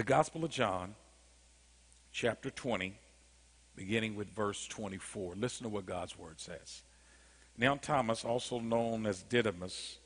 [0.00, 0.94] The Gospel of John,
[2.10, 2.94] chapter 20,
[3.76, 5.34] beginning with verse 24.
[5.34, 6.84] Listen to what God's word says.
[7.58, 9.98] Now, Thomas, also known as Didymus,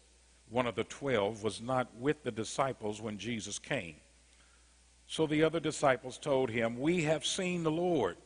[0.50, 3.94] one of the twelve, was not with the disciples when Jesus came.
[5.06, 8.16] So the other disciples told him, We have seen the Lord.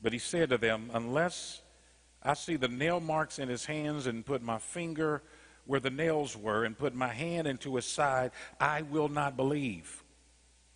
[0.00, 1.60] But he said to them, Unless
[2.22, 5.24] I see the nail marks in his hands and put my finger
[5.66, 10.04] where the nails were and put my hand into his side, I will not believe.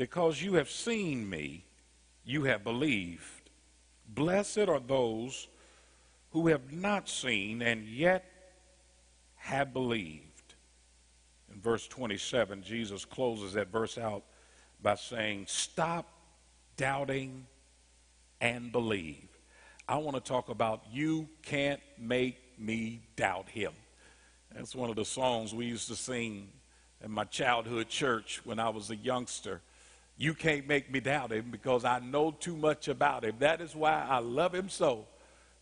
[0.00, 1.62] Because you have seen me,
[2.24, 3.50] you have believed.
[4.08, 5.46] Blessed are those
[6.30, 8.24] who have not seen and yet
[9.34, 10.54] have believed.
[11.52, 14.22] In verse 27, Jesus closes that verse out
[14.80, 16.08] by saying, Stop
[16.78, 17.44] doubting
[18.40, 19.28] and believe.
[19.86, 23.72] I want to talk about You Can't Make Me Doubt Him.
[24.56, 26.48] That's one of the songs we used to sing
[27.04, 29.60] in my childhood church when I was a youngster.
[30.20, 33.36] You can't make me doubt him because I know too much about him.
[33.38, 35.06] That is why I love him so,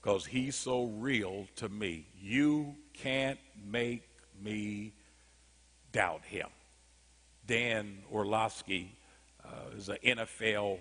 [0.03, 2.09] because he's so real to me.
[2.21, 4.03] You can't make
[4.43, 4.95] me
[5.93, 6.49] doubt him.
[7.47, 8.91] Dan Orlovsky
[9.45, 10.81] uh, is an NFL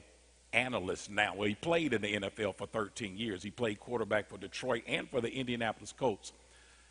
[0.53, 1.35] analyst now.
[1.35, 3.43] Well, he played in the NFL for 13 years.
[3.43, 6.33] He played quarterback for Detroit and for the Indianapolis Colts.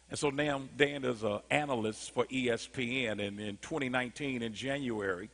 [0.09, 3.27] And so now Dan is an analyst for ESPN.
[3.27, 5.31] And in 2019, in January,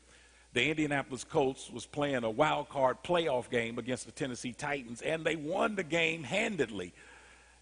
[0.52, 5.24] the Indianapolis Colts was playing a wild card playoff game against the Tennessee Titans, and
[5.24, 6.92] they won the game handedly.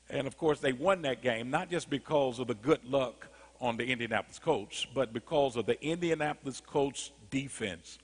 [0.08, 3.28] And of course, they won that game not just because of the good luck
[3.60, 7.98] on the Indianapolis Colts, but because of the Indianapolis Colts defense.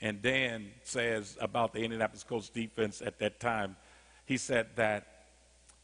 [0.00, 3.76] And Dan says about the Indianapolis Colts defense at that time,
[4.24, 5.06] he said that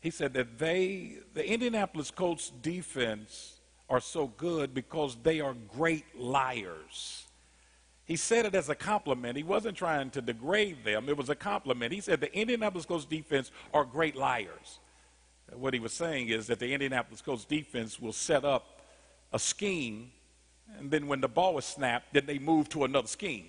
[0.01, 6.05] he said that they the Indianapolis Colts defense are so good because they are great
[6.19, 7.27] liars.
[8.07, 9.37] He said it as a compliment.
[9.37, 11.09] He wasn't trying to degrade them.
[11.09, 11.93] It was a compliment.
[11.93, 14.79] He said the Indianapolis Colts defense are great liars.
[15.53, 18.81] What he was saying is that the Indianapolis Colts defense will set up
[19.33, 20.11] a scheme,
[20.79, 23.47] and then when the ball is snapped, then they move to another scheme.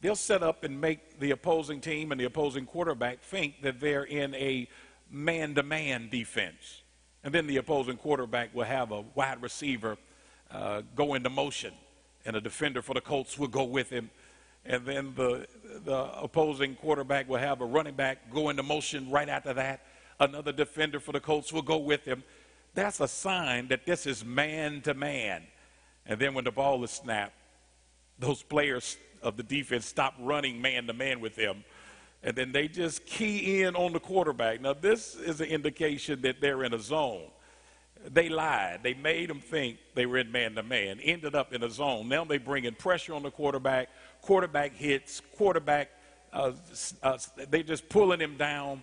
[0.00, 4.04] They'll set up and make the opposing team and the opposing quarterback think that they're
[4.04, 4.68] in a
[5.10, 6.82] man to man defense.
[7.22, 9.98] And then the opposing quarterback will have a wide receiver
[10.50, 11.74] uh, go into motion
[12.24, 14.10] and a defender for the Colts will go with him.
[14.64, 15.46] And then the,
[15.84, 19.86] the opposing quarterback will have a running back go into motion right after that.
[20.18, 22.22] Another defender for the Colts will go with him.
[22.74, 25.42] That's a sign that this is man to man.
[26.06, 27.34] And then when the ball is snapped,
[28.18, 31.64] those players of the defense stop running man to man with them.
[32.22, 34.60] And then they just key in on the quarterback.
[34.60, 37.30] Now, this is an indication that they're in a zone.
[38.08, 38.80] They lied.
[38.82, 42.08] They made them think they were in man to man, ended up in a zone.
[42.08, 43.88] Now they bring in pressure on the quarterback.
[44.22, 45.90] Quarterback hits, quarterback,
[46.32, 46.52] uh,
[47.02, 47.18] uh,
[47.48, 48.82] they just pulling him down.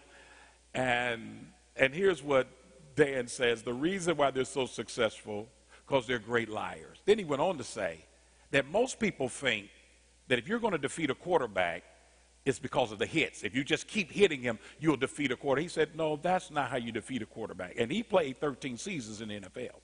[0.73, 2.47] And, and here's what
[2.95, 5.47] Dan says the reason why they're so successful,
[5.85, 6.99] because they're great liars.
[7.05, 8.05] Then he went on to say
[8.51, 9.69] that most people think
[10.27, 11.83] that if you're going to defeat a quarterback,
[12.47, 13.43] it's because of the hits.
[13.43, 15.61] If you just keep hitting him, you'll defeat a quarter.
[15.61, 17.73] He said, No, that's not how you defeat a quarterback.
[17.77, 19.79] And he played 13 seasons in the NFL.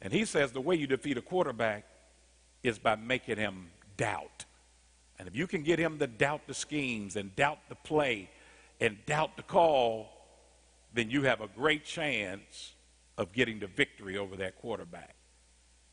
[0.00, 1.84] And he says the way you defeat a quarterback
[2.62, 4.44] is by making him doubt.
[5.18, 8.30] And if you can get him to doubt the schemes and doubt the play
[8.80, 10.08] and doubt the call,
[10.92, 12.74] then you have a great chance
[13.16, 15.14] of getting the victory over that quarterback.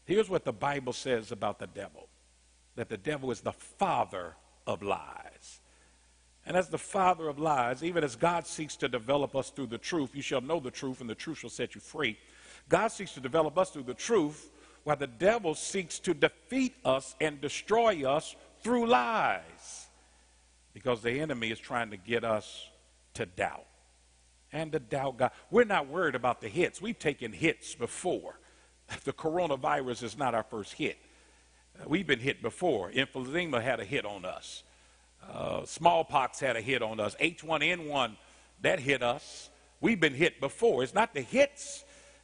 [0.06, 2.08] Here's what the Bible says about the devil
[2.76, 5.61] that the devil is the father of lies.
[6.46, 9.78] And as the father of lies, even as God seeks to develop us through the
[9.78, 12.18] truth, you shall know the truth, and the truth shall set you free.
[12.68, 14.50] God seeks to develop us through the truth,
[14.84, 19.88] while the devil seeks to defeat us and destroy us through lies.
[20.74, 22.68] Because the enemy is trying to get us
[23.14, 23.66] to doubt
[24.52, 25.32] and to doubt God.
[25.50, 26.82] We're not worried about the hits.
[26.82, 28.36] We've taken hits before.
[29.06, 30.98] The coronavirus is not our first hit.
[31.88, 32.92] We've been hit before.
[32.92, 34.64] Emphysema had a hit on us.
[35.30, 37.16] Uh, smallpox had a hit on us.
[37.22, 38.16] H1N1,
[38.62, 39.50] that hit us.
[39.80, 40.84] We've been hit before.
[40.84, 41.84] It's not the hits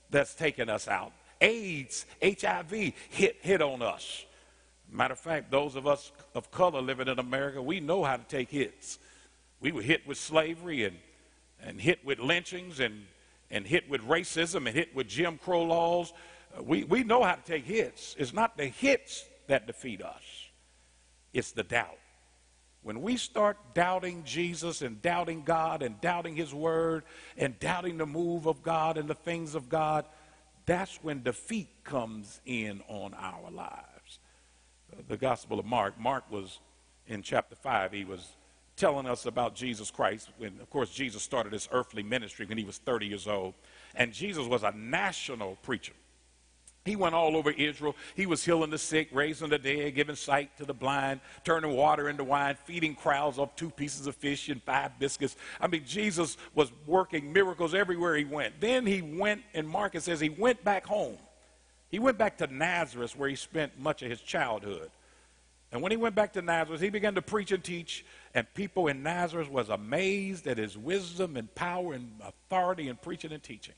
[0.10, 1.12] that's taken us out.
[1.42, 4.26] AIDS, HIV hit, hit on us.
[4.90, 8.24] Matter of fact, those of us of color living in America, we know how to
[8.24, 9.00] take hits.
[9.60, 10.98] We were hit with slavery and,
[11.62, 13.06] and hit with lynchings and,
[13.52, 16.14] and hit with racism and hit with Jim Crow laws.
[16.58, 18.16] Uh, we, we know how to take hits.
[18.18, 20.24] It's not the hits that defeat us,
[21.34, 21.98] it's the doubt.
[22.88, 27.04] When we start doubting Jesus and doubting God and doubting His Word
[27.36, 30.06] and doubting the move of God and the things of God,
[30.66, 34.20] that's when defeat comes in on our lives.
[35.10, 36.62] The Gospel of Mark, Mark was
[37.08, 38.26] in chapter 5, he was
[38.78, 42.64] telling us about Jesus Christ when, of course, Jesus started his earthly ministry when he
[42.64, 43.54] was 30 years old.
[43.96, 45.92] And Jesus was a national preacher.
[46.88, 47.96] He went all over Israel.
[48.16, 52.10] He was healing the sick, raising the dead, giving sight to the blind, turning water
[52.10, 55.36] into wine, feeding crowds off two pieces of fish and five biscuits.
[55.60, 58.60] I mean, Jesus was working miracles everywhere he went.
[58.60, 61.18] Then he went, and Marcus says he went back home.
[61.90, 64.90] He went back to Nazareth where he spent much of his childhood.
[65.72, 68.88] And when he went back to Nazareth, he began to preach and teach, and people
[68.88, 73.76] in Nazareth was amazed at his wisdom and power and authority in preaching and teaching.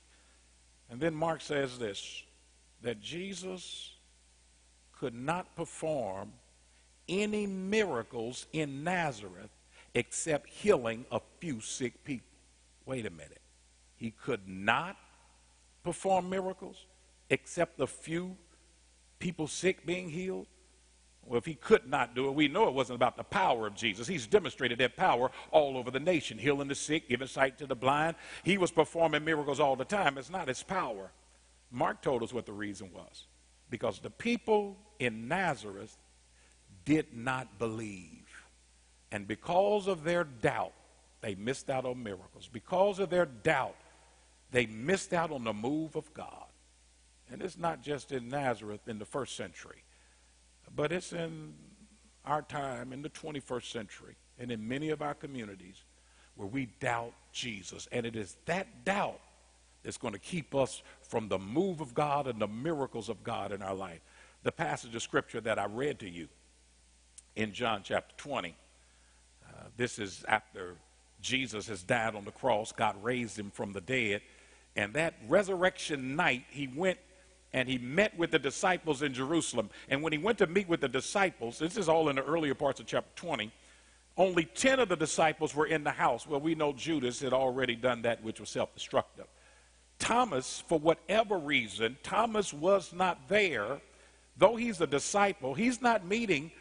[0.91, 2.23] And then Mark says this
[2.81, 3.93] that Jesus
[4.93, 6.33] could not perform
[7.07, 9.49] any miracles in Nazareth
[9.93, 12.27] except healing a few sick people.
[12.85, 13.41] Wait a minute.
[13.95, 14.97] He could not
[15.83, 16.85] perform miracles
[17.29, 18.35] except a few
[19.19, 20.47] people sick being healed?
[21.25, 23.75] Well, if he could not do it, we know it wasn't about the power of
[23.75, 24.07] Jesus.
[24.07, 27.75] He's demonstrated that power all over the nation, healing the sick, giving sight to the
[27.75, 28.15] blind.
[28.43, 30.17] He was performing miracles all the time.
[30.17, 31.11] It's not his power.
[31.71, 33.25] Mark told us what the reason was.
[33.69, 35.95] Because the people in Nazareth
[36.85, 38.25] did not believe.
[39.11, 40.73] And because of their doubt,
[41.21, 42.49] they missed out on miracles.
[42.51, 43.75] Because of their doubt,
[44.51, 46.45] they missed out on the move of God.
[47.31, 49.83] And it's not just in Nazareth in the first century,
[50.75, 51.53] but it's in
[52.25, 55.83] our time in the 21st century and in many of our communities
[56.35, 57.87] where we doubt Jesus.
[57.91, 59.19] And it is that doubt
[59.83, 63.51] that's going to keep us from the move of God and the miracles of God
[63.51, 64.01] in our life.
[64.43, 66.27] The passage of scripture that I read to you
[67.35, 68.55] in John chapter 20,
[69.47, 70.75] uh, this is after
[71.21, 74.21] Jesus has died on the cross, God raised him from the dead.
[74.75, 76.99] And that resurrection night, he went
[77.51, 79.69] and he met with the disciples in Jerusalem.
[79.89, 82.53] And when he went to meet with the disciples, this is all in the earlier
[82.53, 83.51] parts of chapter 20,
[84.17, 86.27] only 10 of the disciples were in the house.
[86.27, 89.25] Well, we know Judas had already done that which was self destructive.
[89.99, 93.81] Thomas, for whatever reason, Thomas was not there.
[94.37, 96.51] Though he's a disciple, he's not meeting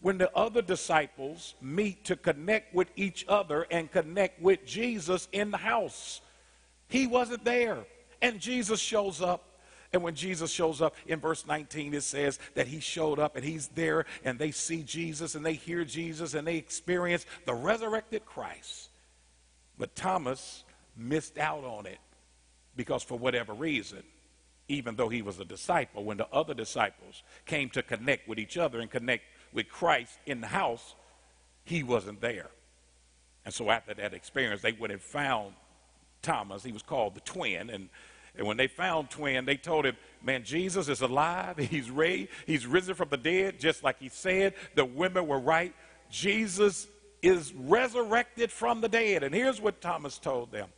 [0.00, 5.50] when the other disciples meet to connect with each other and connect with Jesus in
[5.50, 6.20] the house.
[6.88, 7.78] He wasn't there.
[8.22, 9.42] And Jesus shows up.
[9.92, 13.44] And when Jesus shows up in verse 19, it says that he showed up and
[13.44, 18.26] he's there and they see Jesus and they hear Jesus and they experience the resurrected
[18.26, 18.90] Christ.
[19.78, 20.64] But Thomas
[20.96, 21.98] missed out on it
[22.76, 24.02] because for whatever reason,
[24.68, 28.56] even though he was a disciple, when the other disciples came to connect with each
[28.58, 30.94] other and connect with Christ in the house,
[31.64, 32.50] he wasn't there.
[33.44, 35.54] And so after that experience, they went and found
[36.20, 36.64] Thomas.
[36.64, 37.70] He was called the twin.
[37.70, 37.88] And,
[38.36, 41.56] and when they found twin, they told him, man, Jesus is alive.
[41.70, 42.30] He's raised.
[42.46, 44.54] He's risen from the dead, just like he said.
[44.74, 45.72] The women were right.
[46.10, 46.88] Jesus
[47.22, 49.22] is resurrected from the dead.
[49.22, 50.68] And here's what Thomas told them.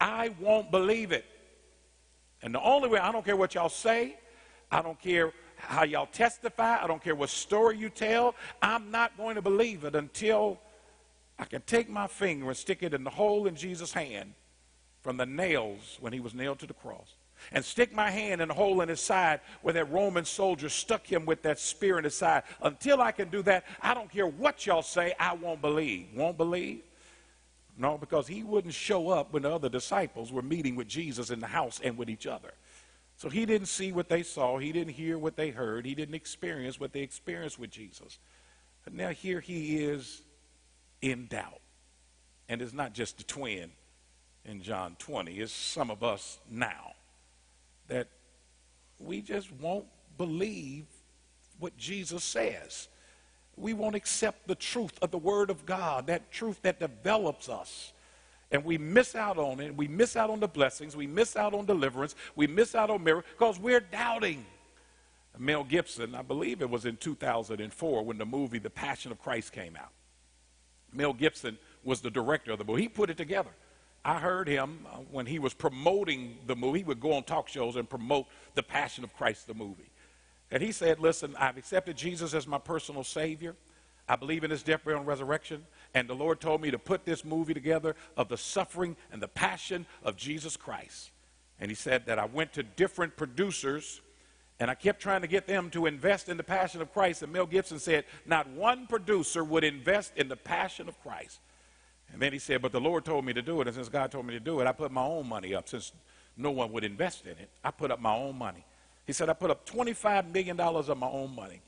[0.00, 1.24] I won't believe it.
[2.42, 4.16] And the only way, I don't care what y'all say,
[4.70, 9.16] I don't care how y'all testify, I don't care what story you tell, I'm not
[9.16, 10.58] going to believe it until
[11.38, 14.32] I can take my finger and stick it in the hole in Jesus' hand
[15.02, 17.14] from the nails when he was nailed to the cross.
[17.52, 21.06] And stick my hand in the hole in his side where that Roman soldier stuck
[21.06, 22.42] him with that spear in his side.
[22.62, 26.08] Until I can do that, I don't care what y'all say, I won't believe.
[26.14, 26.82] Won't believe?
[27.80, 31.40] No, because he wouldn't show up when the other disciples were meeting with Jesus in
[31.40, 32.52] the house and with each other.
[33.16, 34.58] So he didn't see what they saw.
[34.58, 35.86] He didn't hear what they heard.
[35.86, 38.18] He didn't experience what they experienced with Jesus.
[38.84, 40.20] But now here he is
[41.00, 41.62] in doubt.
[42.50, 43.70] And it's not just the twin
[44.44, 46.92] in John 20, it's some of us now
[47.88, 48.08] that
[48.98, 49.86] we just won't
[50.18, 50.84] believe
[51.58, 52.88] what Jesus says
[53.60, 57.92] we won't accept the truth of the Word of God, that truth that develops us.
[58.50, 59.76] And we miss out on it.
[59.76, 60.96] We miss out on the blessings.
[60.96, 62.16] We miss out on deliverance.
[62.34, 64.44] We miss out on miracles because we're doubting.
[65.38, 69.52] Mel Gibson, I believe it was in 2004 when the movie The Passion of Christ
[69.52, 69.92] came out.
[70.92, 72.82] Mel Gibson was the director of the movie.
[72.82, 73.50] He put it together.
[74.04, 76.80] I heard him uh, when he was promoting the movie.
[76.80, 79.90] He would go on talk shows and promote The Passion of Christ, the movie.
[80.50, 83.54] And he said, Listen, I've accepted Jesus as my personal Savior.
[84.08, 85.64] I believe in his death, burial, and resurrection.
[85.94, 89.28] And the Lord told me to put this movie together of the suffering and the
[89.28, 91.10] passion of Jesus Christ.
[91.60, 94.00] And he said that I went to different producers
[94.58, 97.22] and I kept trying to get them to invest in the passion of Christ.
[97.22, 101.40] And Mel Gibson said, Not one producer would invest in the passion of Christ.
[102.12, 103.68] And then he said, But the Lord told me to do it.
[103.68, 105.68] And since God told me to do it, I put my own money up.
[105.68, 105.92] Since
[106.36, 108.64] no one would invest in it, I put up my own money.
[109.10, 111.60] He said, I put up $25 million of my own money.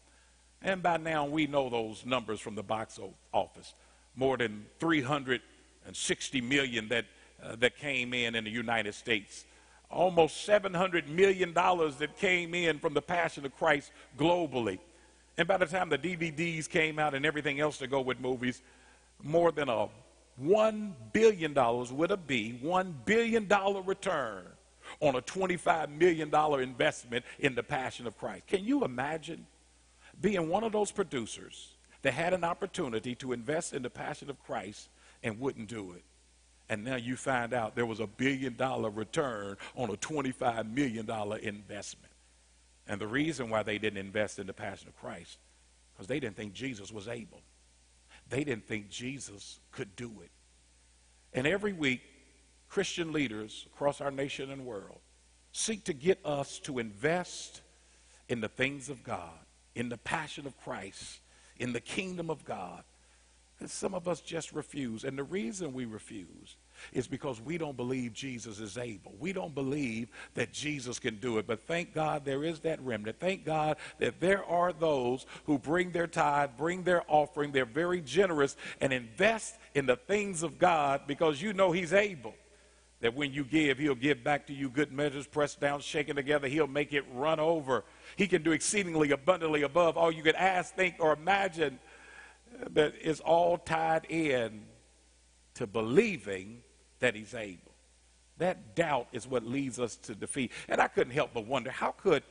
[0.63, 3.01] And by now, we know those numbers from the box
[3.33, 3.75] office
[4.15, 7.05] more than 360 million that,
[7.43, 9.45] uh, that came in in the United States
[9.91, 14.79] almost $700 million that came in from the Passion of Christ globally.
[15.37, 18.63] And by the time the DVDs came out and everything else to go with movies,
[19.21, 19.89] more than a
[20.41, 21.55] $1 billion
[21.97, 23.49] with a B, $1 billion
[23.85, 24.45] return
[25.01, 28.47] on a $25 million investment in the Passion of Christ.
[28.47, 29.47] Can you imagine
[30.21, 34.43] being one of those producers that had an opportunity to invest in the Passion of
[34.43, 34.89] Christ
[35.23, 36.05] and wouldn't do it?
[36.73, 41.07] and now you find out there was a billion dollar return on a $25 million
[41.43, 42.13] investment.
[42.89, 45.37] And the reason why they didn't invest in the Passion of Christ,
[45.93, 47.43] because they didn't think Jesus was able.
[48.31, 50.31] They didn't think Jesus could do it.
[51.35, 52.01] And every week,
[52.73, 55.01] Christian leaders across our nation and world
[55.53, 57.61] seek to get us to invest
[58.31, 61.21] in the things of God, in the passion of Christ,
[61.59, 62.83] in the kingdom of God.
[63.61, 65.05] And some of us just refuse.
[65.05, 66.57] And the reason we refuse
[66.95, 69.13] is because we don't believe Jesus is able.
[69.21, 71.47] We don't believe that Jesus can do it.
[71.47, 73.21] But thank God there is that remnant.
[73.21, 78.01] Thank God that there are those who bring their tithe, bring their offering, they're very
[78.01, 82.33] generous, and invest in the things of God because you know He's able.
[83.03, 86.49] That when you give, He'll give back to you good measures, pressed down, shaken together.
[86.49, 87.85] He'll make it run over.
[88.17, 91.79] He can do exceedingly abundantly above all you could ask, think, or imagine
[92.71, 94.63] that is all tied in
[95.55, 96.63] to believing
[97.01, 97.73] that he's able.
[98.39, 100.53] That doubt is what leads us to defeat.
[100.69, 102.23] And I couldn't help but wonder how could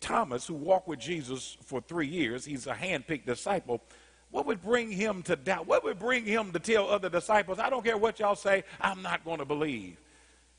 [0.00, 3.80] Thomas, who walked with Jesus for three years, he's a handpicked disciple,
[4.30, 5.66] what would bring him to doubt?
[5.66, 9.00] What would bring him to tell other disciples, I don't care what y'all say, I'm
[9.00, 9.96] not going to believe?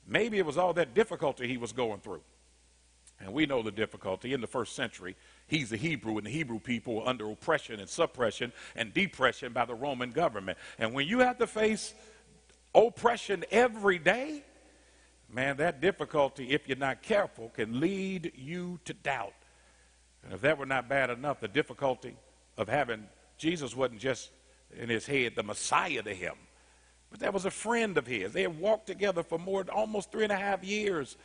[0.07, 2.21] Maybe it was all that difficulty he was going through.
[3.19, 5.15] And we know the difficulty in the first century.
[5.47, 9.65] He's a Hebrew, and the Hebrew people were under oppression and suppression and depression by
[9.65, 10.57] the Roman government.
[10.77, 11.93] And when you have to face
[12.73, 14.43] oppression every day,
[15.31, 19.33] man, that difficulty, if you're not careful, can lead you to doubt.
[20.23, 22.17] And if that were not bad enough, the difficulty
[22.57, 23.05] of having
[23.37, 24.29] Jesus wasn't just
[24.77, 26.35] in his head the Messiah to him,
[27.15, 28.33] but that was a friend of his.
[28.33, 31.15] They had walked together for more almost three and a half years.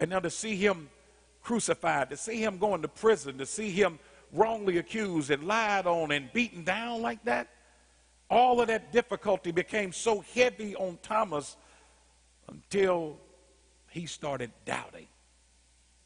[0.00, 0.88] And now to see him
[1.42, 3.98] crucified, to see him going to prison, to see him
[4.32, 7.48] wrongly accused and lied on and beaten down like that,
[8.30, 11.58] all of that difficulty became so heavy on Thomas
[12.48, 13.18] until
[13.90, 15.06] he started doubting.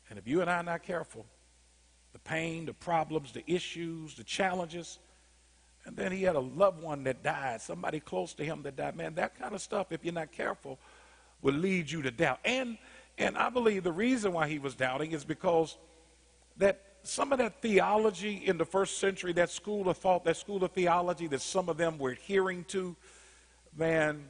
[0.08, 1.24] And if you and I are not careful,
[2.12, 4.98] the pain, the problems, the issues, the challenges,
[5.86, 8.96] and then he had a loved one that died, somebody close to him that died.
[8.96, 10.78] Man, that kind of stuff, if you're not careful,
[11.42, 12.40] will lead you to doubt.
[12.44, 12.78] And
[13.18, 15.76] and I believe the reason why he was doubting is because
[16.56, 20.64] that some of that theology in the first century, that school of thought, that school
[20.64, 22.96] of theology that some of them were adhering to,
[23.76, 24.24] man,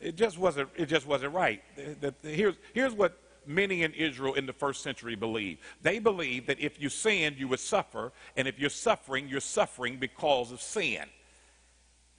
[0.00, 1.62] it just wasn't, it just wasn't right.
[1.76, 5.60] The, the, here's, here's what many in Israel in the first century believed.
[5.82, 9.98] They believed that if you sinned, you would suffer, and if you're suffering, you're suffering
[9.98, 11.04] because of sin.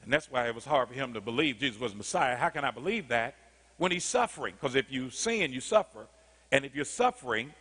[0.04, 2.36] And that's why it was hard for him to believe Jesus was Messiah.
[2.36, 3.36] How can I believe that
[3.78, 4.56] when he's suffering?
[4.60, 6.08] Because if you sin, you suffer.
[6.52, 7.54] And if you're suffering,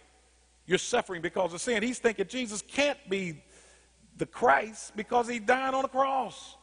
[0.67, 1.83] you're suffering because of sin.
[1.83, 3.43] He's thinking Jesus can't be
[4.17, 6.57] the Christ because he died on the cross.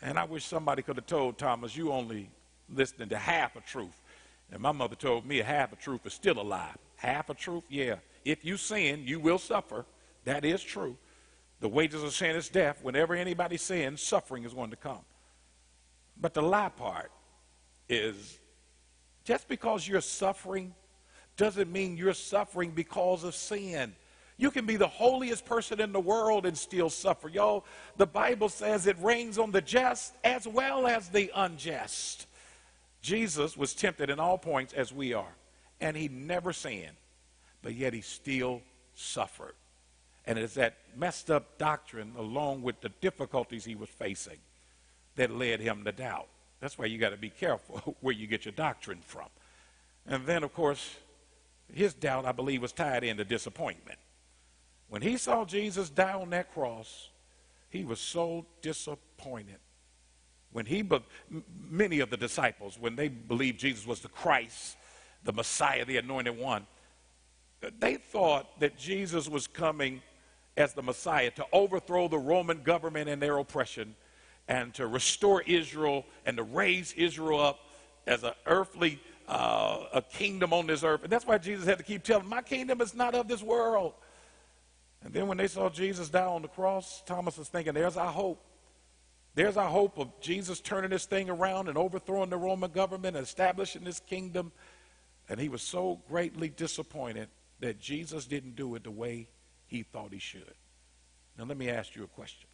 [0.00, 2.30] And I wish somebody could have told Thomas, you only
[2.72, 4.00] listening to half a truth.
[4.50, 6.74] And my mother told me half a truth is still a lie.
[6.96, 7.96] Half a truth, yeah.
[8.24, 9.84] If you sin, you will suffer.
[10.24, 10.96] That is true.
[11.60, 12.78] The wages of sin is death.
[12.82, 15.04] Whenever anybody sins, suffering is going to come.
[16.20, 17.10] But the lie part
[17.88, 18.38] is
[19.24, 20.74] just because you're suffering
[21.36, 23.94] doesn't mean you're suffering because of sin.
[24.36, 27.28] You can be the holiest person in the world and still suffer.
[27.28, 27.64] Y'all,
[27.96, 32.26] the Bible says it rains on the just as well as the unjust.
[33.00, 35.34] Jesus was tempted in all points as we are,
[35.80, 36.96] and he never sinned,
[37.62, 38.62] but yet he still
[38.94, 39.54] suffered.
[40.26, 44.38] And it's that messed up doctrine, along with the difficulties he was facing,
[45.16, 46.28] that led him to doubt.
[46.60, 49.28] That's why you got to be careful where you get your doctrine from.
[50.06, 50.96] And then, of course,
[51.72, 53.98] his doubt, I believe, was tied into disappointment.
[54.88, 57.10] When he saw Jesus die on that cross,
[57.68, 59.58] he was so disappointed.
[60.52, 61.02] When he, but
[61.68, 64.76] many of the disciples, when they believed Jesus was the Christ,
[65.24, 66.66] the Messiah, the anointed one,
[67.78, 70.00] they thought that Jesus was coming
[70.56, 73.94] as the Messiah to overthrow the Roman government and their oppression
[74.48, 77.60] and to restore Israel and to raise Israel up
[78.06, 81.02] as an earthly uh, a kingdom on this earth.
[81.02, 83.92] And that's why Jesus had to keep telling my kingdom is not of this world.
[85.04, 88.10] And then when they saw Jesus die on the cross, Thomas was thinking, there's our
[88.10, 88.42] hope.
[89.38, 93.24] There's our hope of Jesus turning this thing around and overthrowing the Roman government and
[93.24, 94.50] establishing this kingdom.
[95.28, 97.28] And he was so greatly disappointed
[97.60, 99.28] that Jesus didn't do it the way
[99.68, 100.54] he thought he should.
[101.38, 102.48] Now, let me ask you a question.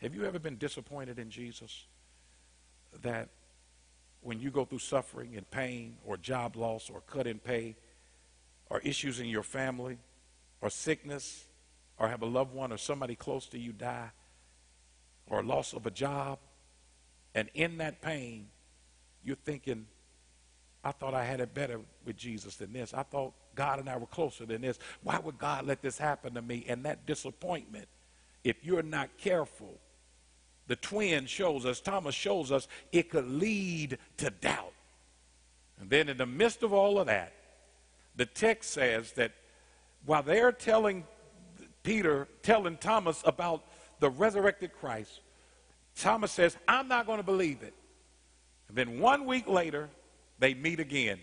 [0.00, 1.84] Have you ever been disappointed in Jesus?
[3.02, 3.28] That
[4.22, 7.76] when you go through suffering and pain or job loss or cut in pay
[8.70, 9.98] or issues in your family
[10.62, 11.44] or sickness
[11.98, 14.12] or have a loved one or somebody close to you die
[15.30, 16.38] or loss of a job,
[17.34, 18.48] and in that pain,
[19.24, 19.86] you're thinking,
[20.84, 22.92] I thought I had it better with Jesus than this.
[22.92, 24.78] I thought God and I were closer than this.
[25.02, 26.64] Why would God let this happen to me?
[26.68, 27.86] And that disappointment,
[28.44, 29.78] if you're not careful,
[30.66, 34.72] the twin shows us, Thomas shows us, it could lead to doubt.
[35.80, 37.32] And then in the midst of all of that,
[38.16, 39.32] the text says that
[40.06, 41.04] while they're telling
[41.82, 43.64] Peter, telling Thomas about
[44.00, 45.20] the resurrected Christ,
[45.96, 47.74] Thomas says, I'm not going to believe it.
[48.68, 49.90] And then one week later,
[50.38, 51.18] they meet again.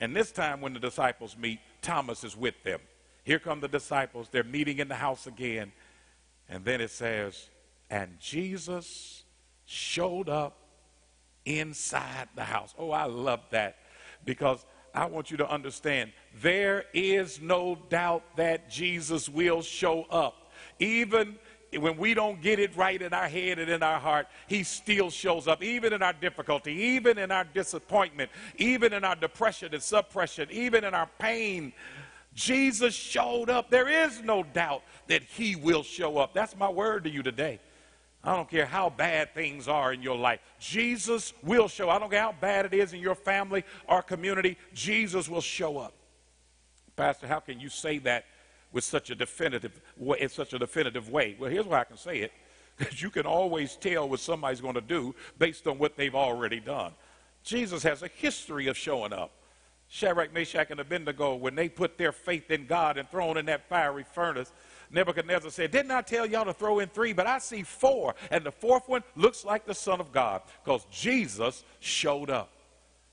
[0.00, 2.80] And this time, when the disciples meet, Thomas is with them.
[3.24, 4.28] Here come the disciples.
[4.30, 5.72] They're meeting in the house again.
[6.48, 7.50] And then it says,
[7.90, 9.24] and Jesus
[9.66, 10.56] showed up
[11.44, 12.74] inside the house.
[12.78, 13.76] Oh, I love that
[14.24, 20.52] because I want you to understand there is no doubt that Jesus will show up.
[20.78, 21.38] Even
[21.76, 25.10] when we don't get it right in our head and in our heart, He still
[25.10, 29.82] shows up, even in our difficulty, even in our disappointment, even in our depression and
[29.82, 31.72] suppression, even in our pain.
[32.34, 33.70] Jesus showed up.
[33.70, 36.32] There is no doubt that He will show up.
[36.32, 37.60] That's my word to you today.
[38.24, 40.40] I don't care how bad things are in your life.
[40.58, 41.88] Jesus will show.
[41.88, 44.56] I don't care how bad it is in your family or community.
[44.74, 45.94] Jesus will show up.
[46.96, 48.24] Pastor, how can you say that
[48.72, 49.80] with such a definitive
[50.18, 51.36] in such a definitive way?
[51.38, 52.32] Well, here's why I can say it.
[52.78, 56.60] Because you can always tell what somebody's going to do based on what they've already
[56.60, 56.92] done.
[57.42, 59.32] Jesus has a history of showing up.
[59.88, 63.68] Shadrach, Meshach, and Abednego, when they put their faith in God and thrown in that
[63.68, 64.52] fiery furnace,
[64.90, 67.12] Nebuchadnezzar said, Didn't I tell y'all to throw in three?
[67.12, 68.14] But I see four.
[68.30, 72.50] And the fourth one looks like the Son of God because Jesus showed up.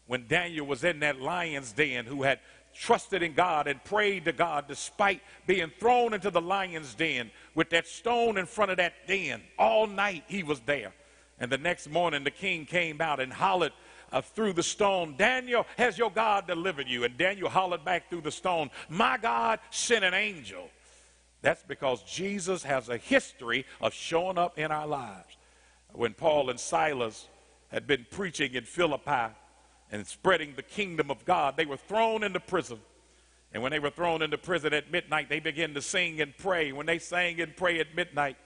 [0.08, 2.40] When Daniel was in that lion's den, who had
[2.76, 7.70] trusted in God and prayed to God despite being thrown into the lion's den with
[7.72, 10.94] that stone in front of that den, all night he was there.
[11.40, 13.74] And the next morning, the king came out and hollered
[14.12, 17.04] uh, through the stone, Daniel, has your God delivered you?
[17.04, 20.70] And Daniel hollered back through the stone, My God sent an angel
[21.46, 25.38] that's because Jesus has a history of showing up in our lives.
[25.94, 27.28] When Paul and Silas
[27.68, 29.32] had been preaching in Philippi
[29.92, 32.80] and spreading the kingdom of God, they were thrown into prison.
[33.54, 36.72] And when they were thrown into prison at midnight, they began to sing and pray.
[36.72, 38.38] When they sang and pray at midnight,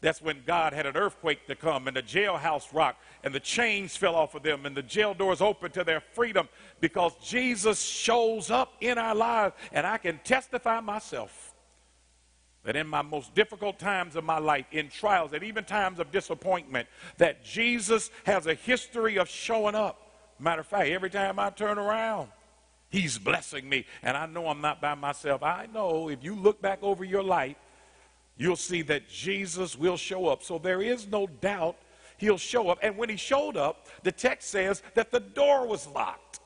[0.00, 3.96] that's when God had an earthquake to come and the jailhouse rocked and the chains
[3.96, 6.48] fell off of them and the jail doors opened to their freedom
[6.80, 9.54] because Jesus shows up in our lives.
[9.72, 11.54] And I can testify myself
[12.64, 16.12] that in my most difficult times of my life, in trials, and even times of
[16.12, 20.07] disappointment, that Jesus has a history of showing up.
[20.38, 22.28] Matter of fact, every time I turn around,
[22.90, 23.84] He's blessing me.
[24.02, 25.42] And I know I'm not by myself.
[25.42, 27.56] I know if you look back over your life,
[28.36, 30.42] you'll see that Jesus will show up.
[30.42, 31.76] So there is no doubt
[32.16, 32.78] He'll show up.
[32.82, 36.40] And when He showed up, the text says that the door was locked.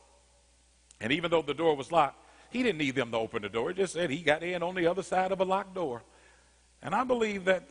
[1.00, 2.18] And even though the door was locked,
[2.52, 3.70] he didn't need them to open the door.
[3.70, 6.02] He just said he got in on the other side of a locked door.
[6.82, 7.68] And I believe that,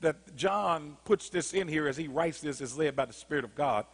[0.00, 3.44] that John puts this in here as he writes this as led by the Spirit
[3.44, 3.86] of God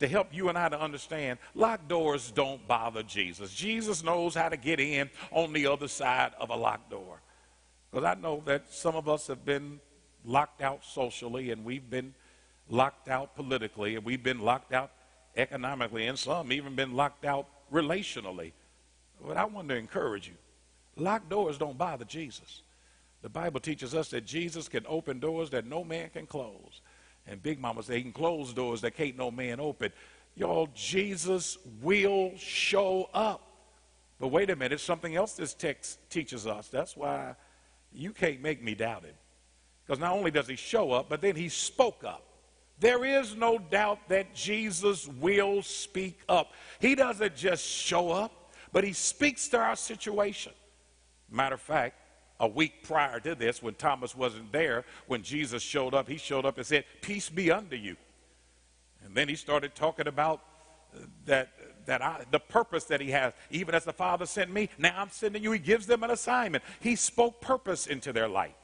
[0.00, 3.54] to help you and I to understand locked doors don't bother Jesus.
[3.54, 7.20] Jesus knows how to get in on the other side of a locked door.
[7.90, 9.80] Because I know that some of us have been
[10.24, 12.14] locked out socially and we've been
[12.68, 14.90] locked out politically and we've been locked out
[15.36, 18.52] economically and some even been locked out relationally.
[19.24, 20.34] But I want to encourage you
[20.96, 22.62] locked doors don't bother Jesus.
[23.22, 26.80] The Bible teaches us that Jesus can open doors that no man can close.
[27.30, 29.92] And Big Mama said he can close doors that can't no man open.
[30.34, 33.40] Y'all, Jesus will show up.
[34.18, 36.68] But wait a minute, something else this text teaches us.
[36.68, 37.36] That's why
[37.92, 39.16] You can't make me doubt it.
[39.84, 42.22] Because not only does he show up, but then he spoke up.
[42.78, 46.52] There is no doubt that Jesus will speak up.
[46.80, 50.52] He doesn't just show up, but he speaks to our situation.
[51.30, 51.99] Matter of fact,
[52.40, 56.44] a week prior to this, when Thomas wasn't there, when Jesus showed up, he showed
[56.44, 57.96] up and said, Peace be unto you.
[59.04, 60.42] And then he started talking about
[60.94, 61.50] uh, that,
[61.86, 63.34] that I, the purpose that he has.
[63.50, 65.52] Even as the Father sent me, now I'm sending you.
[65.52, 66.64] He gives them an assignment.
[66.80, 68.54] He spoke purpose into their life.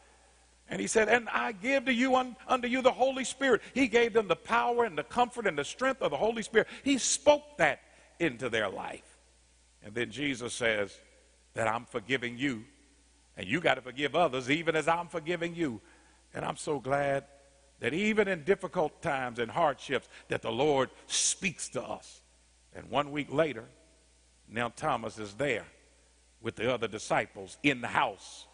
[0.69, 3.63] And he said, And I give to you un, unto you the Holy Spirit.
[3.75, 6.67] He gave them the power and the comfort and the strength of the Holy Spirit.
[6.83, 7.81] He spoke that
[8.19, 9.19] into their life.
[9.85, 10.99] And then Jesus says
[11.55, 12.65] that I'm forgiving you,
[13.37, 15.81] and you got to forgive others, even as I'm forgiving you.
[16.35, 17.25] And I'm so glad
[17.81, 22.23] that even in difficult times and hardships, that the Lord speaks to us.
[22.75, 23.65] And one week later,
[24.49, 25.65] now Thomas is there
[26.41, 28.47] with the other disciples in the house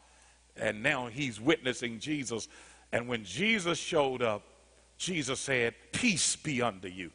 [0.57, 2.49] and now he's witnessing Jesus.
[2.93, 4.43] And when Jesus showed up,
[4.99, 7.11] Jesus said, Peace be unto you.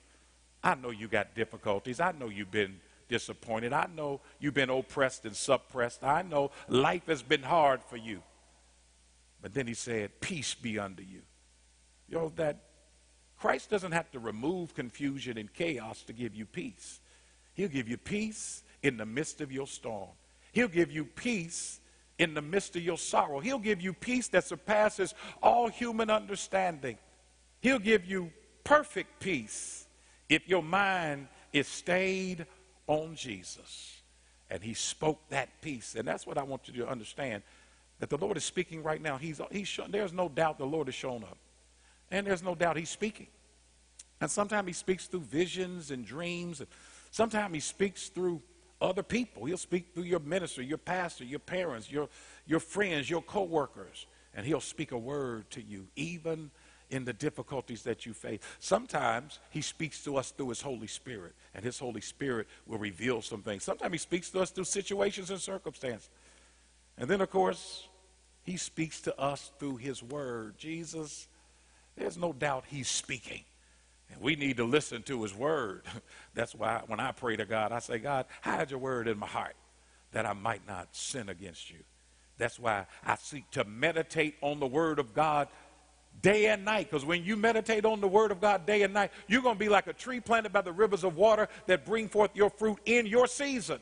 [0.63, 1.99] I know you got difficulties.
[1.99, 3.73] I know you've been disappointed.
[3.73, 6.03] I know you've been oppressed and suppressed.
[6.03, 8.21] I know life has been hard for you.
[9.41, 11.21] But then he said, Peace be unto you.
[12.09, 12.57] You know, that
[13.39, 16.99] Christ doesn't have to remove confusion and chaos to give you peace.
[17.53, 20.09] He'll give you peace in the midst of your storm.
[20.51, 21.79] He'll give you peace
[22.17, 23.39] in the midst of your sorrow.
[23.39, 26.97] He'll give you peace that surpasses all human understanding.
[27.61, 28.31] He'll give you
[28.63, 29.87] perfect peace
[30.29, 32.45] if your mind is stayed
[32.87, 34.01] on Jesus.
[34.49, 35.95] And he spoke that peace.
[35.95, 37.43] And that's what I want you to understand
[37.99, 39.17] that the Lord is speaking right now.
[39.17, 41.37] He's, he's there's no doubt the Lord has shown up.
[42.09, 43.27] And there's no doubt he's speaking.
[44.21, 46.61] And sometimes he speaks through visions and dreams.
[46.61, 46.69] And
[47.11, 48.41] sometimes he speaks through
[48.81, 49.45] other people.
[49.45, 52.09] He'll speak through your minister, your pastor, your parents, your,
[52.45, 56.51] your friends, your co-workers, and he'll speak a word to you, even
[56.89, 58.39] in the difficulties that you face.
[58.59, 63.21] Sometimes he speaks to us through his Holy Spirit, and his Holy Spirit will reveal
[63.21, 63.63] some things.
[63.63, 66.09] Sometimes he speaks to us through situations and circumstances.
[66.97, 67.87] And then, of course,
[68.43, 70.57] he speaks to us through his word.
[70.57, 71.27] Jesus,
[71.95, 73.43] there's no doubt he's speaking.
[74.11, 75.83] And we need to listen to his word.
[76.33, 79.27] That's why when I pray to God, I say, God, hide your word in my
[79.27, 79.55] heart
[80.13, 81.79] that I might not sin against you.
[82.37, 85.47] That's why I seek to meditate on the word of God
[86.21, 86.89] day and night.
[86.89, 89.59] Because when you meditate on the word of God day and night, you're going to
[89.59, 92.79] be like a tree planted by the rivers of water that bring forth your fruit
[92.85, 93.79] in your season.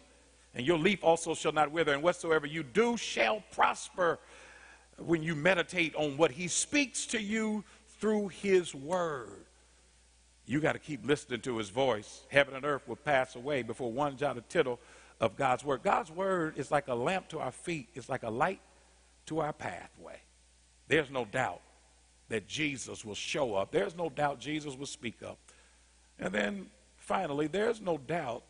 [0.53, 4.19] And your leaf also shall not wither, and whatsoever you do shall prosper
[4.97, 7.63] when you meditate on what he speaks to you
[7.99, 9.45] through his word.
[10.45, 12.21] You got to keep listening to his voice.
[12.29, 14.79] Heaven and earth will pass away before one jot or tittle
[15.19, 15.81] of God's word.
[15.83, 18.61] God's word is like a lamp to our feet, it's like a light
[19.25, 20.21] to our pathway.
[20.87, 21.61] There's no doubt
[22.29, 23.71] that Jesus will show up.
[23.71, 25.37] There's no doubt Jesus will speak up.
[26.19, 28.43] And then finally, there's no doubt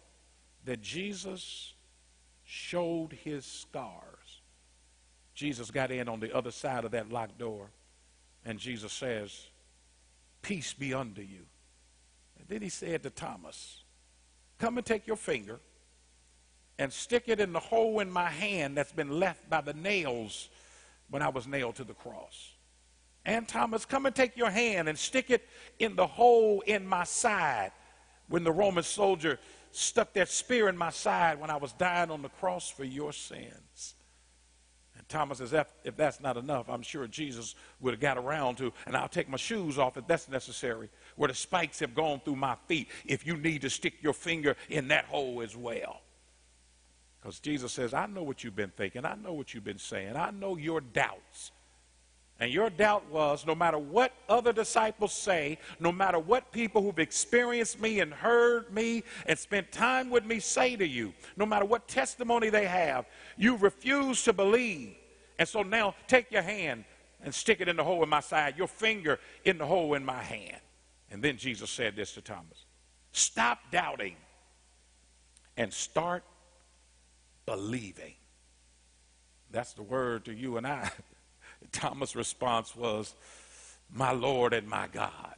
[0.66, 1.74] that Jesus
[2.44, 4.42] showed his scars.
[5.34, 7.70] Jesus got in on the other side of that locked door,
[8.46, 9.48] and Jesus says,
[10.42, 11.46] Peace be unto you.
[12.40, 13.84] And then he said to Thomas,
[14.60, 15.60] Come and take your finger
[16.78, 20.50] and stick it in the hole in my hand that's been left by the nails
[21.10, 22.55] when I was nailed to the cross.
[23.26, 25.48] And Thomas, come and take your hand and stick it
[25.80, 27.72] in the hole in my side
[28.28, 29.40] when the Roman soldier
[29.72, 33.12] stuck that spear in my side when I was dying on the cross for your
[33.12, 33.96] sins.
[34.98, 38.58] And Thomas says, if, if that's not enough, I'm sure Jesus would have got around
[38.58, 42.22] to, and I'll take my shoes off if that's necessary, where the spikes have gone
[42.24, 46.02] through my feet, if you need to stick your finger in that hole as well.
[47.20, 49.04] Because Jesus says, I know what you've been thinking.
[49.04, 50.16] I know what you've been saying.
[50.16, 51.52] I know your doubts.
[52.40, 57.00] And your doubt was no matter what other disciples say, no matter what people who've
[57.00, 61.64] experienced me and heard me and spent time with me say to you, no matter
[61.64, 63.06] what testimony they have,
[63.38, 64.96] you refuse to believe.
[65.40, 66.84] And so now take your hand
[67.24, 70.04] and stick it in the hole in my side, your finger in the hole in
[70.04, 70.60] my hand.
[71.12, 72.66] And then Jesus said this to Thomas
[73.14, 74.18] Stop doubting
[75.56, 76.24] and start
[77.46, 78.14] believing.
[79.52, 80.92] That's the word to you and I.
[81.72, 83.16] Thomas' response was,
[83.92, 85.36] My Lord and my God.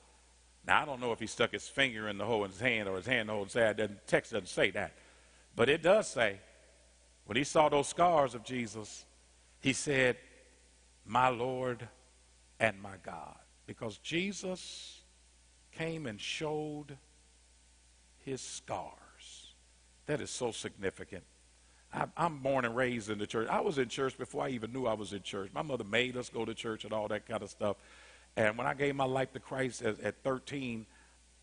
[0.65, 2.89] Now, I don't know if he stuck his finger in the hole in his hand
[2.89, 3.77] or his hand in the hole in his head.
[3.77, 4.93] The text doesn't say that.
[5.55, 6.39] But it does say,
[7.25, 9.05] when he saw those scars of Jesus,
[9.59, 10.17] he said,
[11.05, 11.87] My Lord
[12.59, 13.37] and my God.
[13.65, 15.01] Because Jesus
[15.71, 16.97] came and showed
[18.25, 19.53] his scars.
[20.05, 21.23] That is so significant.
[21.93, 23.47] I, I'm born and raised in the church.
[23.49, 25.51] I was in church before I even knew I was in church.
[25.53, 27.77] My mother made us go to church and all that kind of stuff.
[28.35, 30.85] And when I gave my life to Christ at, at 13,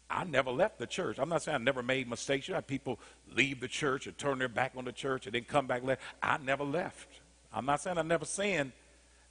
[0.08, 1.18] I never left the church.
[1.18, 2.46] I'm not saying I never made mistakes.
[2.46, 3.00] You have people
[3.34, 5.82] leave the church and turn their back on the church and then come back.
[5.82, 6.02] Left.
[6.22, 7.08] I never left.
[7.52, 8.72] I'm not saying I never sinned,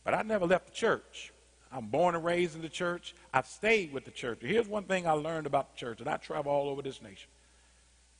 [0.03, 1.31] but I never left the church.
[1.71, 3.15] I'm born and raised in the church.
[3.33, 4.39] I've stayed with the church.
[4.41, 7.29] Here's one thing I learned about the church, and I travel all over this nation.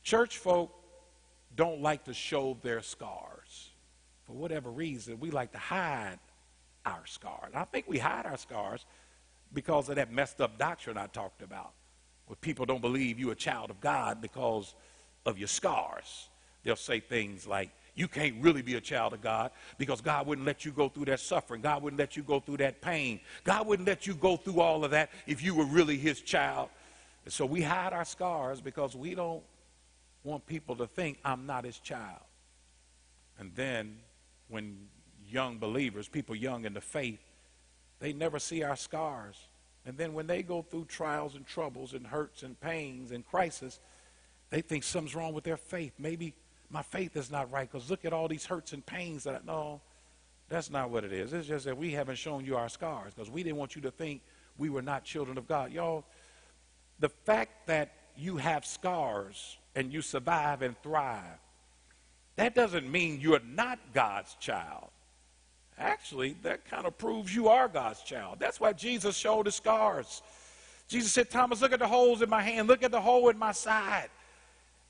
[0.04, 0.72] Church folk
[1.56, 3.70] don't like to show their scars.
[4.26, 6.20] For whatever reason, we like to hide
[6.86, 7.52] our scars.
[7.54, 8.86] I think we hide our scars
[9.54, 11.72] because of that messed up doctrine I talked about,
[12.28, 14.74] where people don't believe you're a child of God because
[15.26, 16.30] of your scars.
[16.64, 20.48] They'll say things like, you can't really be a child of God because God wouldn't
[20.48, 21.62] let you go through that suffering.
[21.62, 23.20] God wouldn't let you go through that pain.
[23.44, 26.70] God wouldn't let you go through all of that if you were really his child.
[27.26, 29.44] And so we hide our scars because we don't
[30.24, 32.22] want people to think I'm not his child.
[33.40, 33.98] And then
[34.48, 34.88] when
[35.30, 37.20] young believers, people young in the faith,
[38.00, 39.48] they never see our scars.
[39.86, 43.80] And then when they go through trials and troubles and hurts and pains and crisis,
[44.50, 45.94] they think something's wrong with their faith.
[45.98, 46.34] Maybe
[46.70, 49.46] my faith is not right because look at all these hurts and pains that I
[49.46, 49.82] know.
[50.50, 51.34] That's not what it is.
[51.34, 53.92] It's just that we haven't shown you our scars because we didn't want you to
[53.92, 54.22] think
[54.58, 55.72] we were not children of God.
[55.72, 56.06] Y'all,
[57.00, 61.40] the fact that you have scars and you survive and thrive,
[62.36, 64.90] that doesn't mean you're not God's child.
[65.78, 68.38] Actually, that kind of proves you are God's child.
[68.40, 70.22] That's why Jesus showed his scars.
[70.88, 73.38] Jesus said, Thomas, look at the holes in my hand, look at the hole in
[73.38, 74.10] my side.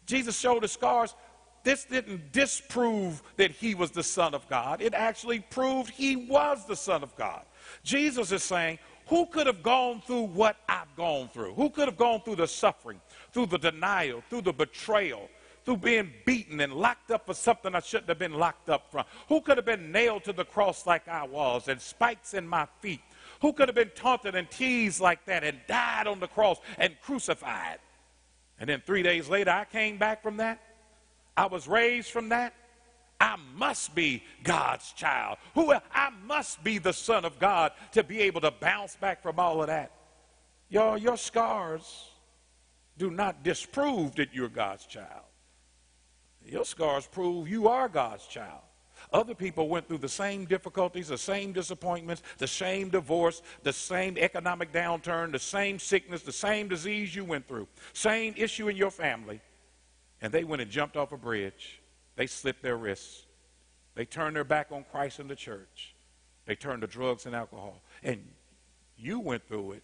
[0.06, 1.16] Jesus showed the scars.
[1.64, 4.82] This didn't disprove that he was the Son of God.
[4.82, 7.44] It actually proved he was the Son of God.
[7.84, 11.54] Jesus is saying, Who could have gone through what I've gone through?
[11.54, 13.00] Who could have gone through the suffering?
[13.34, 15.30] through the denial, through the betrayal,
[15.66, 19.04] through being beaten and locked up for something I shouldn't have been locked up for?
[19.28, 22.68] Who could have been nailed to the cross like I was and spikes in my
[22.80, 23.02] feet?
[23.42, 26.96] Who could have been taunted and teased like that and died on the cross and
[27.02, 27.80] crucified?
[28.60, 30.62] And then three days later, I came back from that.
[31.36, 32.54] I was raised from that.
[33.20, 35.38] I must be God's child.
[35.56, 39.40] Who I must be the son of God to be able to bounce back from
[39.40, 39.92] all of that.
[40.70, 42.10] Y'all, your scars
[42.98, 45.26] do not disprove that you're God's child.
[46.46, 48.62] Your scars prove you are God's child.
[49.12, 54.18] Other people went through the same difficulties, the same disappointments, the same divorce, the same
[54.18, 58.92] economic downturn, the same sickness, the same disease you went through, same issue in your
[58.92, 59.42] family.
[60.22, 61.82] And they went and jumped off a bridge.
[62.16, 63.26] They slipped their wrists.
[63.96, 65.96] They turned their back on Christ and the church.
[66.46, 67.82] They turned to drugs and alcohol.
[68.04, 68.28] And
[68.98, 69.84] you went through it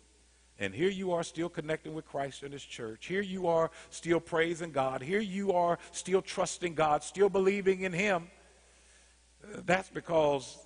[0.59, 3.05] and here you are still connecting with Christ and His church.
[3.05, 5.01] Here you are still praising God.
[5.01, 8.27] Here you are still trusting God, still believing in Him.
[9.41, 10.57] Uh, that's because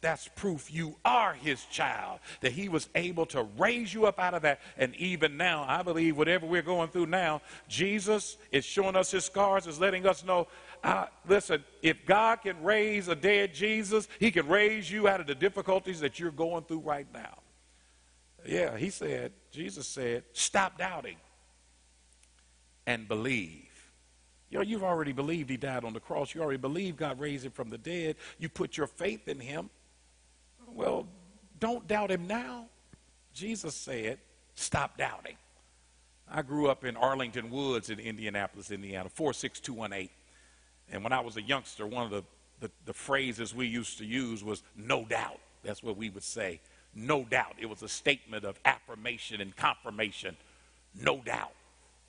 [0.00, 4.34] that's proof you are His child, that He was able to raise you up out
[4.34, 4.60] of that.
[4.78, 9.24] And even now, I believe whatever we're going through now, Jesus is showing us His
[9.24, 10.46] scars, is letting us know
[10.82, 15.26] uh, listen, if God can raise a dead Jesus, He can raise you out of
[15.26, 17.38] the difficulties that you're going through right now.
[18.46, 21.16] Yeah, he said, Jesus said, stop doubting
[22.86, 23.66] and believe.
[24.50, 26.34] You know, you've already believed he died on the cross.
[26.34, 28.16] You already believe God raised him from the dead.
[28.38, 29.70] You put your faith in him.
[30.66, 31.06] Well,
[31.58, 32.66] don't doubt him now.
[33.32, 34.18] Jesus said,
[34.54, 35.36] stop doubting.
[36.28, 40.10] I grew up in Arlington Woods in Indianapolis, Indiana, 46218.
[40.90, 42.24] And when I was a youngster, one of the,
[42.60, 45.38] the, the phrases we used to use was no doubt.
[45.62, 46.60] That's what we would say.
[46.94, 47.54] No doubt.
[47.58, 50.36] It was a statement of affirmation and confirmation.
[51.00, 51.52] No doubt.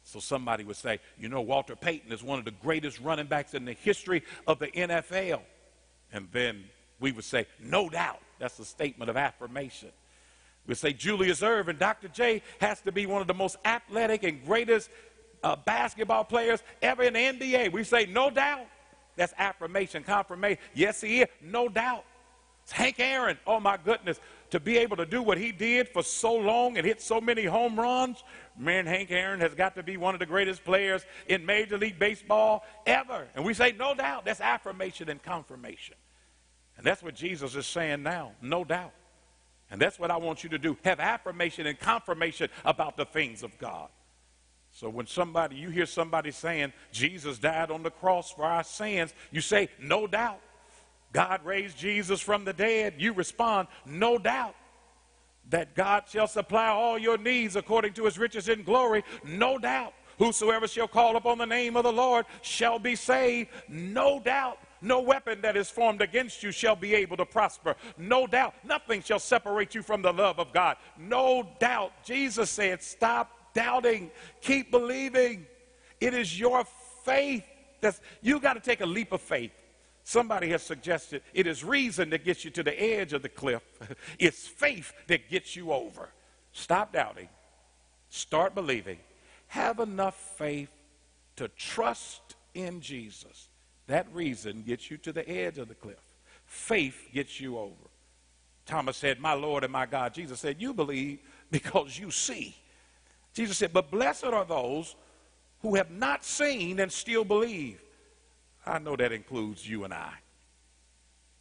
[0.03, 3.53] So somebody would say, you know, Walter Payton is one of the greatest running backs
[3.53, 5.41] in the history of the NFL.
[6.11, 6.63] And then
[6.99, 8.19] we would say, no doubt.
[8.39, 9.89] That's a statement of affirmation.
[10.67, 12.07] We'd say Julius Erving, Dr.
[12.07, 14.89] J has to be one of the most athletic and greatest
[15.43, 17.71] uh, basketball players ever in the NBA.
[17.71, 18.67] We say, no doubt.
[19.15, 20.59] That's affirmation, confirmation.
[20.73, 21.27] Yes, he is.
[21.41, 22.05] No doubt.
[22.63, 23.37] It's Hank Aaron.
[23.45, 24.19] Oh, my goodness
[24.51, 27.45] to be able to do what he did for so long and hit so many
[27.45, 28.23] home runs,
[28.57, 31.97] man, Hank Aaron has got to be one of the greatest players in Major League
[31.97, 33.27] Baseball ever.
[33.33, 34.25] And we say, no doubt.
[34.25, 35.95] That's affirmation and confirmation.
[36.77, 38.93] And that's what Jesus is saying now, no doubt.
[39.69, 40.77] And that's what I want you to do.
[40.83, 43.87] Have affirmation and confirmation about the things of God.
[44.71, 49.13] So when somebody, you hear somebody saying, Jesus died on the cross for our sins,
[49.31, 50.39] you say, no doubt.
[51.13, 54.55] God raised Jesus from the dead, you respond, no doubt
[55.49, 59.93] that God shall supply all your needs according to his riches in glory, no doubt.
[60.17, 64.59] Whosoever shall call upon the name of the Lord shall be saved, no doubt.
[64.83, 67.75] no weapon that is formed against you shall be able to prosper.
[67.97, 70.77] No doubt, nothing shall separate you from the love of God.
[70.97, 71.91] No doubt.
[72.03, 74.11] Jesus said, Stop doubting,
[74.41, 75.45] keep believing.
[75.99, 76.65] It is your
[77.03, 77.43] faith
[77.79, 79.51] that's, you got to take a leap of faith.
[80.03, 83.63] Somebody has suggested it is reason that gets you to the edge of the cliff,
[84.19, 86.09] it's faith that gets you over.
[86.53, 87.29] Stop doubting,
[88.09, 88.97] start believing,
[89.47, 90.69] have enough faith
[91.35, 93.49] to trust in Jesus.
[93.87, 95.99] That reason gets you to the edge of the cliff.
[96.45, 97.89] Faith gets you over.
[98.65, 100.13] Thomas said, My Lord and my God.
[100.13, 102.55] Jesus said, You believe because you see.
[103.33, 104.95] Jesus said, But blessed are those
[105.61, 107.81] who have not seen and still believe.
[108.65, 110.13] I know that includes you and I.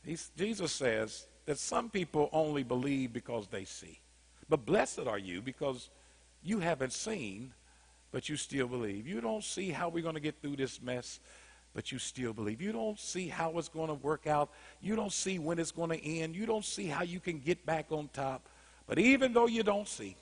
[0.05, 3.99] He's, Jesus says that some people only believe because they see.
[4.49, 5.91] But blessed are you because
[6.43, 7.53] you haven't seen,
[8.11, 9.07] but you still believe.
[9.07, 11.21] You don't see how we're going to get through this mess,
[11.75, 12.61] but you still believe.
[12.61, 14.51] You don't see how it's going to work out.
[14.81, 16.35] You don't see when it's going to end.
[16.35, 18.49] You don't see how you can get back on top.
[18.87, 20.17] But even though you don't see,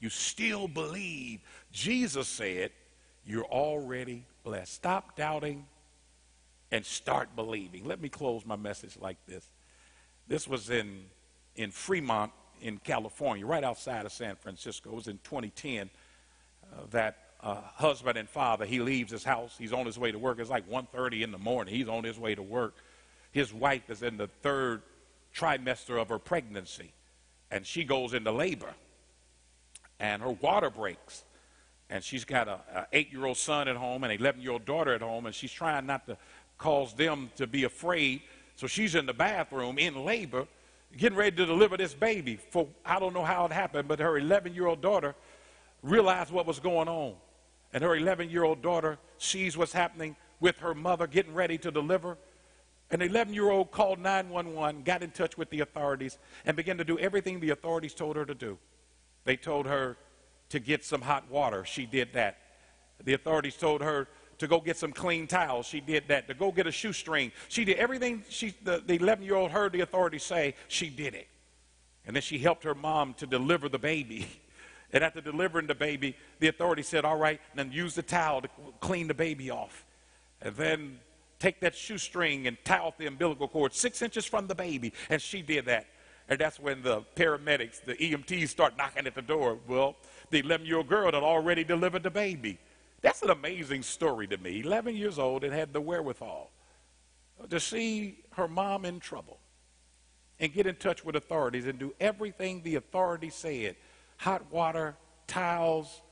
[0.00, 1.40] you still believe.
[1.72, 2.70] Jesus said,
[3.26, 4.72] You're already blessed.
[4.72, 5.66] Stop doubting
[6.72, 7.84] and start believing.
[7.84, 9.44] Let me close my message like this.
[10.28, 11.04] This was in,
[11.56, 14.90] in Fremont, in California, right outside of San Francisco.
[14.90, 15.90] It was in 2010
[16.62, 19.56] uh, that uh, husband and father, he leaves his house.
[19.58, 20.38] He's on his way to work.
[20.38, 21.74] It's like 1.30 in the morning.
[21.74, 22.74] He's on his way to work.
[23.32, 24.82] His wife is in the third
[25.34, 26.92] trimester of her pregnancy,
[27.50, 28.74] and she goes into labor,
[30.00, 31.24] and her water breaks.
[31.90, 32.58] And she's got an
[32.92, 36.16] eight-year-old son at home and an 11-year-old daughter at home, and she's trying not to
[36.58, 38.22] cause them to be afraid.
[38.56, 40.46] So she's in the bathroom in labor,
[40.96, 42.36] getting ready to deliver this baby.
[42.36, 45.14] For I don't know how it happened, but her 11-year-old daughter
[45.82, 47.14] realized what was going on.
[47.72, 51.70] And her 11 year old daughter sees what's happening with her mother getting ready to
[51.70, 52.16] deliver.
[52.90, 56.84] An 11 year old called 911, got in touch with the authorities, and began to
[56.84, 58.58] do everything the authorities told her to do.
[59.24, 59.96] They told her
[60.50, 61.64] to get some hot water.
[61.64, 62.38] She did that.
[63.02, 65.66] The authorities told her to go get some clean towels.
[65.66, 66.28] She did that.
[66.28, 67.32] To go get a shoestring.
[67.48, 70.54] She did everything she, the 11 year old heard the authorities say.
[70.68, 71.28] She did it.
[72.06, 74.26] And then she helped her mom to deliver the baby.
[74.92, 78.48] And after delivering the baby, the authority said, All right, then use the towel to
[78.80, 79.86] clean the baby off.
[80.42, 80.98] And then
[81.38, 84.92] take that shoestring and tie off the umbilical cord six inches from the baby.
[85.08, 85.86] And she did that.
[86.30, 89.58] And that's when the paramedics, the EMTs, start knocking at the door.
[89.66, 89.96] Well,
[90.30, 92.58] the 11 year old girl had already delivered the baby.
[93.02, 94.60] That's an amazing story to me.
[94.60, 96.50] 11 years old and had the wherewithal
[97.48, 99.40] to see her mom in trouble
[100.38, 103.74] and get in touch with authorities and do everything the authorities said
[104.16, 104.94] hot water,
[105.26, 106.02] towels,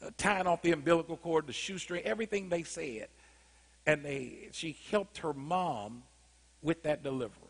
[0.00, 3.08] uh, tying off the umbilical cord, the shoestring, everything they said.
[3.84, 6.04] And they, she helped her mom
[6.62, 7.47] with that delivery.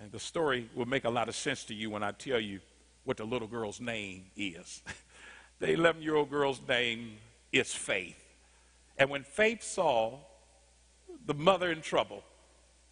[0.00, 2.60] And the story will make a lot of sense to you when I tell you
[3.04, 4.82] what the little girl's name is.
[5.58, 7.16] the 11 year old girl's name
[7.52, 8.22] is Faith.
[8.98, 10.18] And when Faith saw
[11.24, 12.22] the mother in trouble,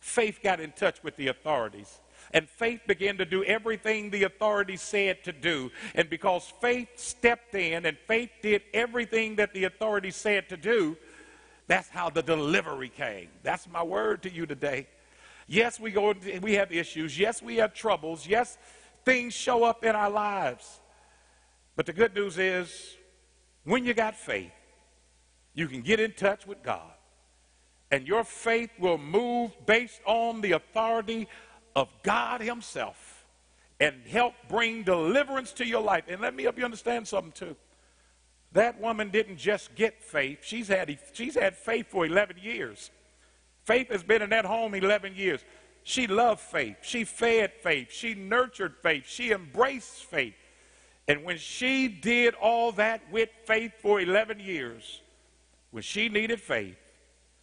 [0.00, 2.00] Faith got in touch with the authorities
[2.32, 5.70] and faith began to do everything the authorities said to do.
[5.94, 10.96] And because faith stepped in and faith did everything that the authorities said to do,
[11.66, 13.28] that's how the delivery came.
[13.42, 14.86] That's my word to you today.
[15.46, 17.18] Yes, we go we have issues.
[17.18, 18.26] Yes, we have troubles.
[18.26, 18.58] Yes,
[19.04, 20.80] things show up in our lives.
[21.76, 22.96] But the good news is
[23.64, 24.52] when you got faith,
[25.54, 26.90] you can get in touch with God.
[27.90, 31.28] And your faith will move based on the authority
[31.76, 33.26] of God Himself
[33.80, 36.04] and help bring deliverance to your life.
[36.08, 37.56] And let me help you understand something too.
[38.52, 42.90] That woman didn't just get faith, she's had, she's had faith for 11 years.
[43.64, 45.40] Faith has been in that home 11 years.
[45.82, 46.76] She loved faith.
[46.82, 47.88] She fed faith.
[47.90, 49.04] She nurtured faith.
[49.06, 50.34] She embraced faith.
[51.08, 55.02] And when she did all that with faith for 11 years,
[55.70, 56.76] when she needed faith,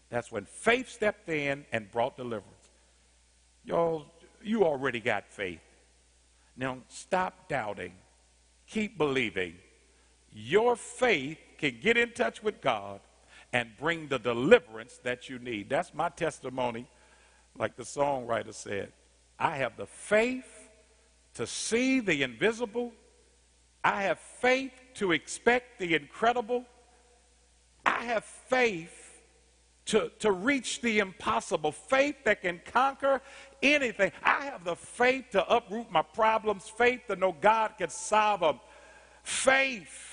[0.10, 2.70] that's when faith stepped in and brought deliverance.
[3.64, 4.06] Y'all,
[4.44, 5.62] you already got faith.
[6.58, 7.94] Now stop doubting.
[8.68, 9.56] Keep believing.
[10.34, 13.00] Your faith can get in touch with God
[13.54, 15.70] and bring the deliverance that you need.
[15.70, 16.88] That's my testimony,
[17.58, 18.92] like the songwriter said.
[19.38, 20.70] I have the faith
[21.34, 22.94] to see the invisible.
[23.84, 26.66] I have faith to expect the incredible.
[27.86, 29.02] I have faith
[29.86, 33.22] to, to reach the impossible, faith that can conquer
[33.62, 34.12] anything.
[34.24, 38.60] I have the faith to uproot my problems, faith to know God can solve them,
[39.24, 40.11] faith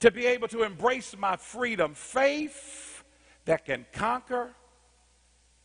[0.00, 3.04] to be able to embrace my freedom, faith
[3.44, 4.50] that can conquer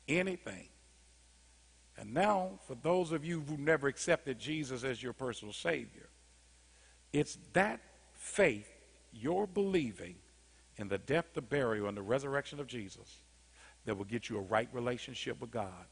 [0.08, 0.68] anything.
[1.98, 6.10] And now, for those of you who never accepted Jesus as your personal Savior,
[7.14, 7.80] it's that
[8.14, 8.70] faith,
[9.12, 10.16] your believing
[10.78, 13.18] in the death, the burial, and the resurrection of Jesus,
[13.86, 15.86] that will get you a right relationship with God